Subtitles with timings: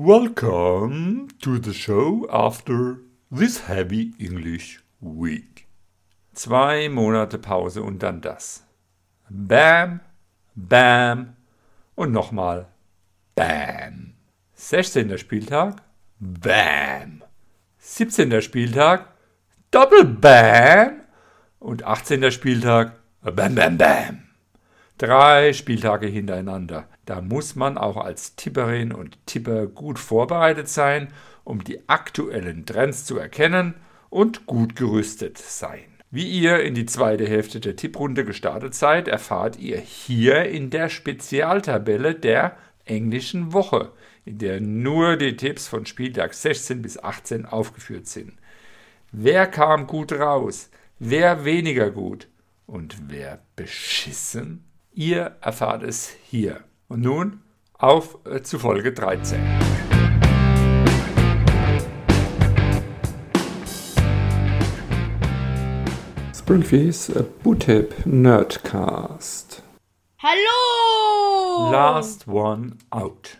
[0.00, 3.00] Welcome to the show after
[3.32, 5.66] this heavy English week.
[6.34, 8.62] Zwei Monate Pause und dann das.
[9.28, 9.98] Bam,
[10.54, 11.34] bam
[11.96, 12.68] und nochmal
[13.34, 14.14] bam.
[14.54, 15.18] 16.
[15.18, 15.82] Spieltag,
[16.20, 17.24] bam.
[17.78, 18.40] 17.
[18.40, 19.04] Spieltag,
[19.72, 21.00] Doppel bam.
[21.58, 22.30] Und 18.
[22.30, 24.27] Spieltag, bam, bam, bam.
[24.98, 26.88] Drei Spieltage hintereinander.
[27.06, 31.12] Da muss man auch als Tipperin und Tipper gut vorbereitet sein,
[31.44, 33.74] um die aktuellen Trends zu erkennen
[34.10, 35.84] und gut gerüstet sein.
[36.10, 40.88] Wie ihr in die zweite Hälfte der Tipprunde gestartet seid, erfahrt ihr hier in der
[40.88, 43.92] Spezialtabelle der englischen Woche,
[44.24, 48.32] in der nur die Tipps von Spieltag 16 bis 18 aufgeführt sind.
[49.12, 50.70] Wer kam gut raus?
[50.98, 52.26] Wer weniger gut?
[52.66, 54.67] Und wer beschissen?
[55.00, 56.64] Ihr erfahrt es hier.
[56.88, 57.40] Und nun
[57.74, 59.38] auf äh, zu Folge 13.
[66.34, 67.12] Springfields
[67.44, 69.62] Bootip Nerdcast.
[70.20, 71.70] Hallo!
[71.70, 73.38] Last one out.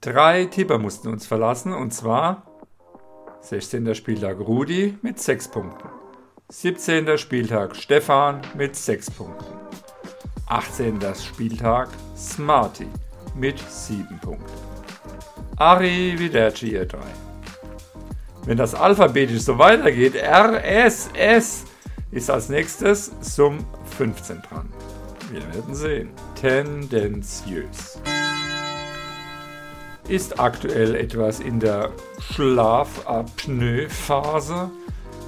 [0.00, 2.42] Drei Tipper mussten uns verlassen und zwar
[3.42, 3.94] 16.
[3.94, 6.07] Spieltag Rudi mit 6 Punkten.
[6.50, 7.18] 17.
[7.18, 9.44] Spieltag Stefan mit 6 Punkten.
[10.46, 10.98] 18.
[11.14, 12.86] Spieltag Smarty
[13.34, 14.50] mit 7 Punkten.
[15.58, 17.10] Arrivederci ihr drei.
[18.46, 21.64] Wenn das alphabetisch so weitergeht, RSS
[22.12, 23.58] ist als nächstes Sum
[23.98, 24.72] 15 dran.
[25.30, 26.08] Wir werden sehen.
[26.34, 28.00] Tendenziös.
[30.08, 31.90] Ist aktuell etwas in der
[32.20, 34.70] Schlafapnoe-Phase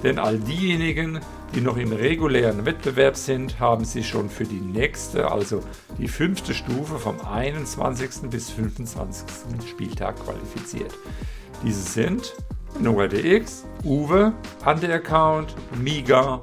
[0.02, 1.20] denn all diejenigen,
[1.54, 5.62] die noch im regulären Wettbewerb sind, haben sich schon für die nächste, also
[5.98, 8.30] die fünfte Stufe vom 21.
[8.30, 9.26] bis 25.
[9.68, 10.94] Spieltag qualifiziert.
[11.64, 12.34] Diese sind
[12.78, 14.32] NoahDX, Uwe,
[14.64, 16.40] Ante-Account, Miga,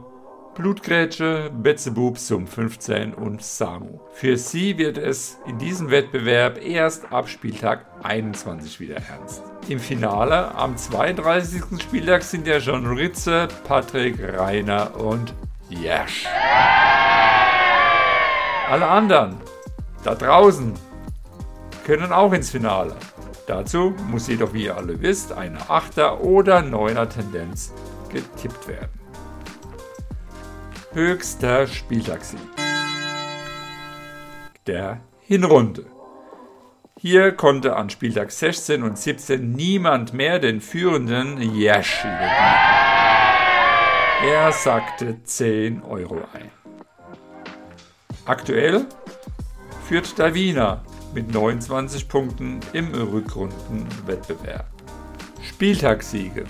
[0.57, 4.00] Blutgrätsche, Betzebub, Sum 15 und Samu.
[4.13, 9.44] Für sie wird es in diesem Wettbewerb erst ab Spieltag 21 wieder ernst.
[9.67, 11.62] Im Finale am 32.
[11.79, 15.31] Spieltag sind ja schon Ritze, Patrick, Rainer und
[15.69, 16.25] Jasch.
[18.72, 19.38] Alle anderen
[20.03, 20.73] da draußen
[21.85, 22.96] können auch ins Finale.
[23.46, 27.73] Dazu muss jedoch, wie ihr alle wisst, eine 8er oder 9er Tendenz
[28.12, 28.97] getippt werden
[30.97, 32.40] höchster Spieltagssieg
[34.66, 35.85] der Hinrunde.
[37.00, 42.31] Hier konnte an Spieltag 16 und 17 niemand mehr den führenden Yash überbieten.
[44.25, 46.50] Er sagte 10 Euro ein.
[48.25, 48.88] Aktuell
[49.88, 50.84] führt Davina
[51.14, 54.66] mit 29 Punkten im Rückrundenwettbewerb.
[55.44, 56.46] Spieltagssiege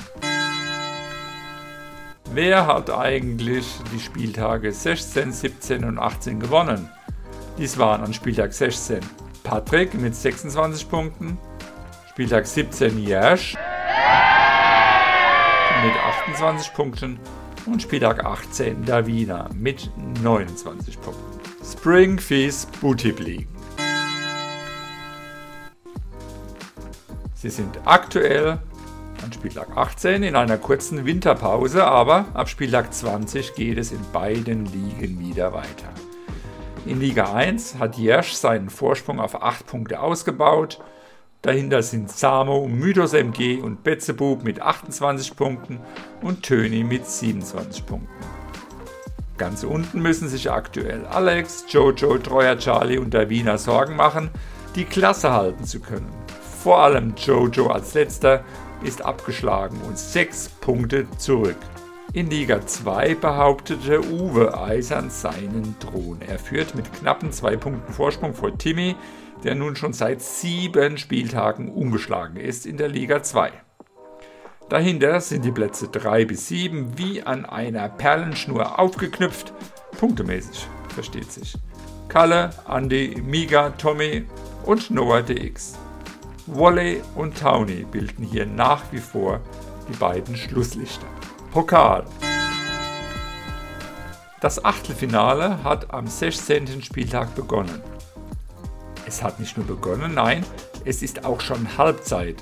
[2.33, 6.89] Wer hat eigentlich die Spieltage 16, 17 und 18 gewonnen?
[7.57, 8.99] Dies waren an Spieltag 16
[9.43, 11.37] Patrick mit 26 Punkten,
[12.09, 13.55] Spieltag 17 Jasch
[15.83, 15.93] mit
[16.27, 17.17] 28 Punkten
[17.65, 19.89] und Spieltag 18 Davina mit
[20.21, 21.39] 29 Punkten.
[21.63, 23.47] Springfish Booty League.
[27.35, 28.59] Sie sind aktuell
[29.27, 34.65] an Spieltag 18 in einer kurzen Winterpause, aber ab Spieltag 20 geht es in beiden
[34.67, 35.89] Ligen wieder weiter.
[36.85, 40.79] In Liga 1 hat Jersch seinen Vorsprung auf 8 Punkte ausgebaut.
[41.41, 45.81] Dahinter sind Samo, Mythos MG und Betzebub mit 28 Punkten
[46.21, 48.07] und Töni mit 27 Punkten.
[49.37, 54.29] Ganz unten müssen sich aktuell Alex, Jojo, Treuer Charlie und Davina Sorgen machen,
[54.75, 56.07] die Klasse halten zu können.
[56.63, 58.43] Vor allem Jojo als letzter
[58.83, 61.57] ist abgeschlagen und sechs Punkte zurück.
[62.13, 66.19] In Liga 2 behauptete Uwe Eisern seinen Thron.
[66.25, 68.95] Er führt mit knappen zwei Punkten Vorsprung vor Timmy,
[69.43, 73.51] der nun schon seit sieben Spieltagen ungeschlagen ist in der Liga 2.
[74.69, 79.53] Dahinter sind die Plätze 3 bis 7 wie an einer Perlenschnur aufgeknüpft,
[79.97, 81.55] punktemäßig, versteht sich.
[82.09, 84.25] Kalle, Andy, Miga, Tommy
[84.65, 85.77] und Noah DX.
[86.47, 89.41] Wally und Towny bilden hier nach wie vor
[89.89, 91.05] die beiden Schlusslichter.
[91.51, 92.05] Pokal.
[94.39, 96.81] Das Achtelfinale hat am 16.
[96.81, 97.81] Spieltag begonnen.
[99.05, 100.45] Es hat nicht nur begonnen, nein,
[100.85, 102.37] es ist auch schon Halbzeit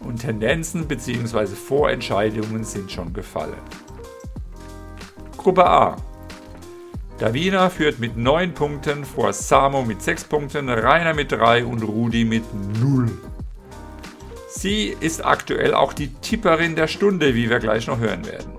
[0.00, 1.46] und Tendenzen bzw.
[1.46, 3.62] Vorentscheidungen sind schon gefallen.
[5.38, 5.96] Gruppe A.
[7.18, 12.24] Davina führt mit 9 Punkten vor Samo mit 6 Punkten, Rainer mit 3 und Rudi
[12.24, 12.44] mit
[12.80, 13.10] 0.
[14.60, 18.58] Sie ist aktuell auch die Tipperin der Stunde, wie wir gleich noch hören werden.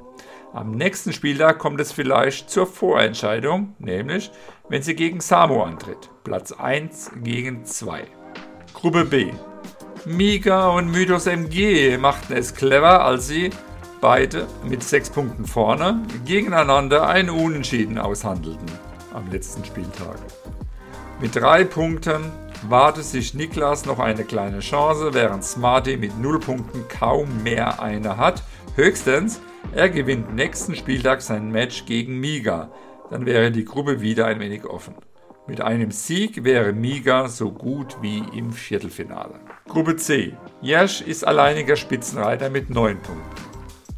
[0.53, 4.31] Am nächsten Spieltag kommt es vielleicht zur Vorentscheidung, nämlich
[4.69, 6.09] wenn sie gegen Samo antritt.
[6.23, 8.03] Platz 1 gegen 2.
[8.73, 9.33] Gruppe B.
[10.05, 13.49] Mika und Mythos MG machten es clever, als sie
[13.99, 18.71] beide mit 6 Punkten vorne gegeneinander ein Unentschieden aushandelten
[19.13, 20.15] am letzten Spieltag.
[21.19, 22.31] Mit 3 Punkten
[22.67, 28.17] warte sich Niklas noch eine kleine Chance, während Smarty mit 0 Punkten kaum mehr eine
[28.17, 28.43] hat.
[28.75, 29.41] Höchstens,
[29.73, 32.69] er gewinnt nächsten Spieltag sein Match gegen Miga.
[33.09, 34.95] Dann wäre die Gruppe wieder ein wenig offen.
[35.47, 39.39] Mit einem Sieg wäre Miga so gut wie im Viertelfinale.
[39.67, 40.37] Gruppe C.
[40.61, 43.49] Jesch ist alleiniger Spitzenreiter mit 9 Punkten.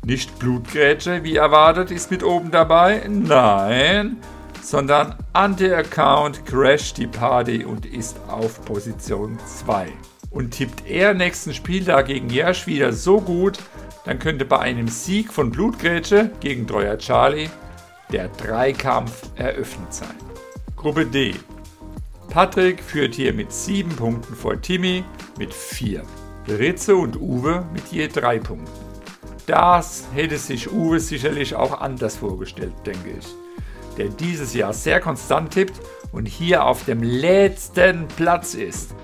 [0.05, 3.03] Nicht Blutgrätsche, wie erwartet, ist mit oben dabei.
[3.07, 4.17] Nein,
[4.61, 9.87] sondern Anti-Account crasht die Party und ist auf Position 2.
[10.29, 13.59] Und tippt er nächsten Spieltag gegen Jersch wieder so gut,
[14.05, 17.49] dann könnte bei einem Sieg von Blutgrätsche gegen Treuer Charlie
[18.11, 20.15] der Dreikampf eröffnet sein.
[20.75, 21.35] Gruppe D.
[22.29, 25.03] Patrick führt hier mit 7 Punkten vor Timmy
[25.37, 26.03] mit 4.
[26.47, 28.71] Ritze und Uwe mit je 3 Punkten.
[29.45, 33.27] Das hätte sich Uwe sicherlich auch anders vorgestellt, denke ich.
[33.97, 35.79] Der dieses Jahr sehr konstant tippt
[36.11, 38.95] und hier auf dem letzten Platz ist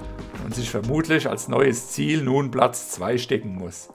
[0.46, 3.90] und sich vermutlich als neues Ziel nun Platz 2 stecken muss.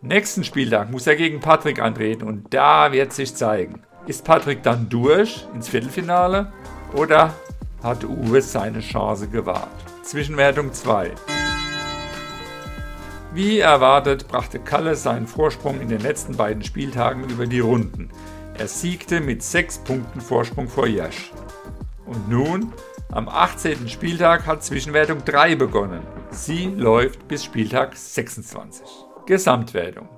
[0.00, 3.82] Nächsten Spieltag muss er gegen Patrick antreten und da wird sich zeigen.
[4.06, 6.52] Ist Patrick dann durch ins Viertelfinale
[6.94, 7.34] oder
[7.82, 9.68] hat Uwe seine Chance gewahrt?
[10.02, 11.12] Zwischenwertung 2.
[13.34, 18.08] Wie erwartet brachte Kalle seinen Vorsprung in den letzten beiden Spieltagen über die Runden.
[18.58, 21.30] Er siegte mit 6 Punkten Vorsprung vor Jasch.
[22.06, 22.72] Und nun,
[23.12, 23.88] am 18.
[23.88, 26.02] Spieltag hat Zwischenwertung 3 begonnen.
[26.32, 28.84] Sie läuft bis Spieltag 26.
[29.26, 30.08] Gesamtwertung.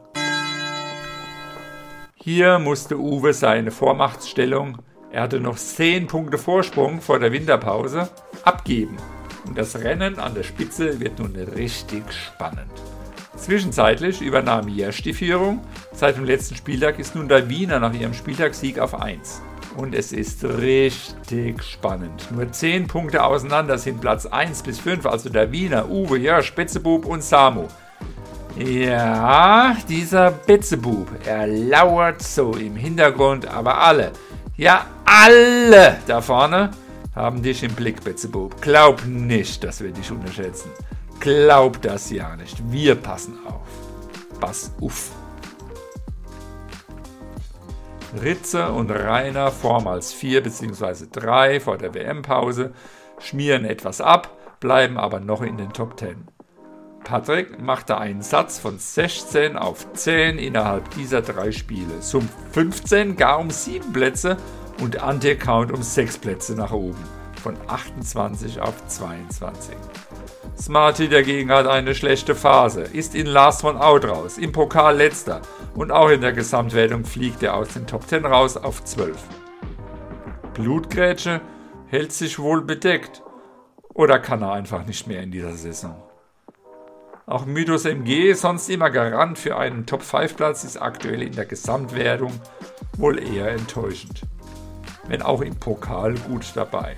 [2.15, 4.79] Hier musste Uwe seine Vormachtstellung,
[5.13, 8.09] er hatte noch 10 Punkte Vorsprung vor der Winterpause,
[8.43, 8.97] abgeben.
[9.47, 12.73] Und das Rennen an der Spitze wird nun richtig spannend.
[13.41, 15.63] Zwischenzeitlich übernahm Jersch die Führung.
[15.93, 19.41] Seit dem letzten Spieltag ist nun der Wiener nach ihrem Spieltagssieg auf 1.
[19.77, 22.31] Und es ist richtig spannend.
[22.33, 27.07] Nur 10 Punkte auseinander sind Platz 1 bis 5, also der Wiener, Uwe, Jörsch, Betzebub
[27.07, 27.67] und Samu.
[28.59, 34.13] Ja, dieser Betzebub, er lauert so im Hintergrund, aber alle,
[34.57, 36.73] ja alle da vorne
[37.15, 38.61] haben dich im Blick, Betzebub.
[38.61, 40.71] Glaub nicht, dass wir dich unterschätzen.
[41.21, 42.73] Glaub das ja nicht.
[42.73, 43.69] Wir passen auf.
[44.41, 45.11] Pass auf.
[48.23, 51.07] Ritze und Rainer vormals 4 bzw.
[51.13, 52.73] 3 vor der WM-Pause
[53.21, 56.27] schmieren etwas ab, bleiben aber noch in den Top 10.
[57.05, 62.01] Patrick machte einen Satz von 16 auf 10 innerhalb dieser drei Spiele.
[62.01, 64.37] Zum 15 gar um 7 Plätze
[64.81, 67.05] und Anti-Count um 6 Plätze nach oben.
[67.43, 69.77] Von 28 auf 22.
[70.59, 75.41] Smarty dagegen hat eine schlechte Phase, ist in Last von Out raus, im Pokal letzter
[75.75, 79.17] und auch in der Gesamtwertung fliegt er aus den Top 10 raus auf 12.
[80.55, 81.41] Blutgrätsche
[81.87, 83.23] hält sich wohl bedeckt
[83.95, 85.97] oder kann er einfach nicht mehr in dieser Saison.
[87.27, 92.33] Auch Mythos MG, sonst immer Garant für einen Top-5-Platz, ist aktuell in der Gesamtwertung
[92.97, 94.23] wohl eher enttäuschend.
[95.07, 96.97] Wenn auch im Pokal gut dabei.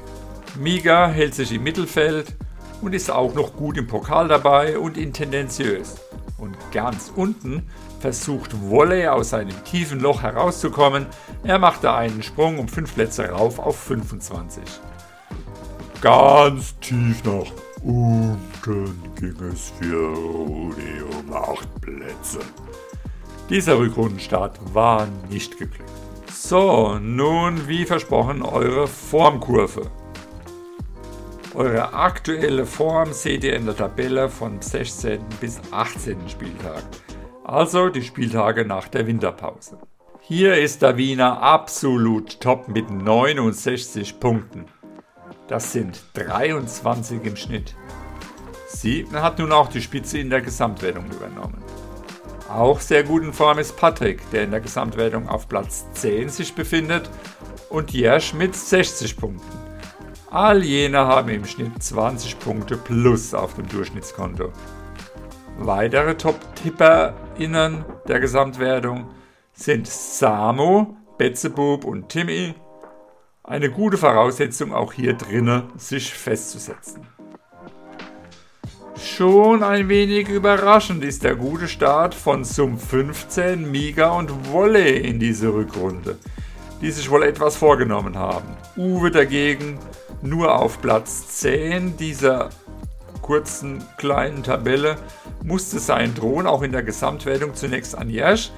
[0.58, 2.34] Miga hält sich im Mittelfeld
[2.82, 5.96] und ist auch noch gut im Pokal dabei und intendenziös.
[6.36, 7.62] Und ganz unten
[8.00, 11.06] versucht Wolle aus seinem tiefen Loch herauszukommen.
[11.44, 14.62] Er machte einen Sprung um 5 Plätze rauf auf 25.
[16.00, 17.50] Ganz tief nach
[17.84, 22.40] Unten ging es für Rudi um acht Plätze.
[23.50, 25.90] Dieser Rückrundenstart war nicht geglückt.
[26.32, 29.90] So, nun wie versprochen eure Formkurve.
[31.54, 35.20] Eure aktuelle Form seht ihr in der Tabelle vom 16.
[35.38, 36.26] bis 18.
[36.26, 36.82] Spieltag,
[37.44, 39.76] also die Spieltage nach der Winterpause.
[40.20, 44.64] Hier ist der Wiener absolut top mit 69 Punkten.
[45.46, 47.74] Das sind 23 im Schnitt.
[48.68, 51.62] Sie hat nun auch die Spitze in der Gesamtwertung übernommen.
[52.48, 56.54] Auch sehr gut in Form ist Patrick, der in der Gesamtwertung auf Platz 10 sich
[56.54, 57.10] befindet
[57.68, 59.61] und Jersch mit 60 Punkten.
[60.32, 64.50] All jene haben im Schnitt 20 Punkte plus auf dem Durchschnittskonto.
[65.58, 69.10] Weitere Top-TipperInnen der Gesamtwertung
[69.52, 72.54] sind Samu, Betzebub und Timmy
[73.44, 77.06] Eine gute Voraussetzung auch hier drinnen, sich festzusetzen.
[78.98, 85.20] Schon ein wenig überraschend ist der gute Start von Sum 15, Miga und Wolle in
[85.20, 86.16] diese Rückrunde,
[86.80, 88.56] die sich wohl etwas vorgenommen haben.
[88.76, 89.78] Uwe dagegen
[90.22, 92.50] nur auf Platz 10 dieser
[93.20, 94.96] kurzen kleinen Tabelle
[95.42, 98.50] musste sein Thron auch in der Gesamtwertung zunächst an Jersch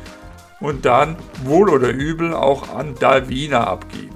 [0.60, 4.14] und dann wohl oder übel auch an Davina abgeben.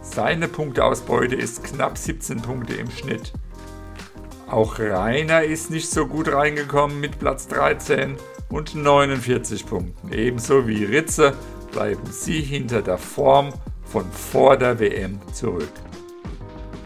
[0.00, 3.32] Seine Punkteausbeute ist knapp 17 Punkte im Schnitt.
[4.48, 8.16] Auch Rainer ist nicht so gut reingekommen mit Platz 13
[8.48, 10.12] und 49 Punkten.
[10.12, 11.34] Ebenso wie Ritze
[11.72, 13.52] bleiben sie hinter der Form
[13.94, 15.70] von vor der WM zurück.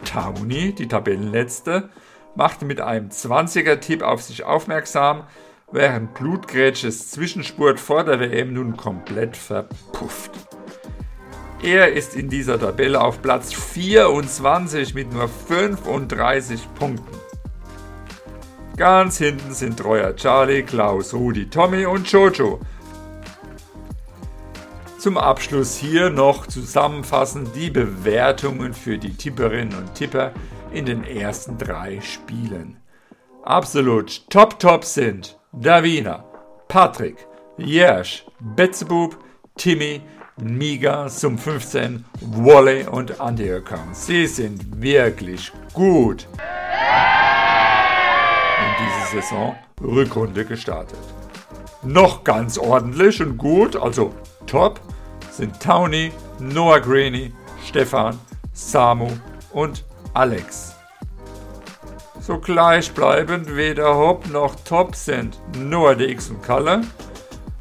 [0.05, 1.89] Tauni, die Tabellenletzte,
[2.35, 5.25] machte mit einem 20er-Tipp auf sich aufmerksam,
[5.73, 10.33] während Blutgrätsches Zwischenspurt vor der WM nun komplett verpufft.
[11.63, 17.19] Er ist in dieser Tabelle auf Platz 24 mit nur 35 Punkten.
[18.77, 22.61] Ganz hinten sind treuer Charlie, Klaus, Rudi, Tommy und Jojo.
[24.99, 30.33] Zum Abschluss hier noch zusammenfassend die Bewertungen für die Tipperinnen und Tipper
[30.73, 32.79] in den ersten drei Spielen.
[33.45, 36.25] Absolut top top sind Davina,
[36.67, 37.29] Patrick,
[37.59, 39.17] Jersch, Betzebub,
[39.57, 40.03] Timmy,
[40.37, 43.95] Miga, Sum 15, Wally und Anti-Account.
[43.95, 46.27] Sie sind wirklich gut
[48.59, 50.99] in diese Saison Rückrunde gestartet.
[51.85, 54.13] Noch ganz ordentlich und gut, also
[54.49, 54.81] top,
[55.31, 57.33] sind Towny, Noah Greeny,
[57.65, 58.19] Stefan,
[58.53, 59.09] Samu
[59.53, 60.75] und Alex.
[62.21, 66.83] So gleichbleibend weder Hop noch Top sind nur DX und Kalle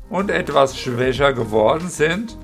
[0.10, 2.38] und etwas schwächer geworden sind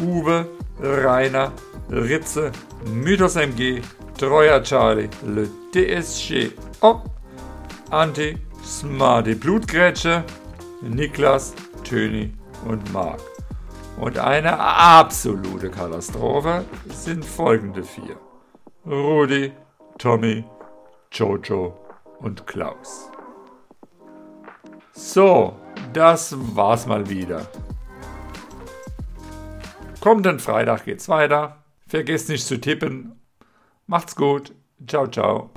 [0.00, 0.46] Uwe,
[0.80, 1.52] Rainer,
[1.90, 2.50] Ritze,
[2.86, 3.80] Mythos MG,
[4.18, 6.50] Treuer Charlie, Le DSG
[6.80, 7.04] Op,
[7.90, 10.24] Anti, Smarty Blutgrätsche,
[10.82, 11.54] Niklas,
[11.84, 12.32] Töni
[12.66, 13.33] und Mark.
[13.98, 18.18] Und eine absolute Katastrophe sind folgende vier.
[18.86, 19.52] Rudi,
[19.98, 20.44] Tommy,
[21.12, 21.78] Jojo
[22.18, 23.10] und Klaus.
[24.92, 25.56] So,
[25.92, 27.46] das war's mal wieder.
[30.00, 31.64] Kommenden Freitag geht's weiter.
[31.86, 33.18] Vergesst nicht zu tippen.
[33.86, 34.52] Macht's gut.
[34.86, 35.50] Ciao, ciao.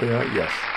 [0.00, 0.71] Euer Jasch.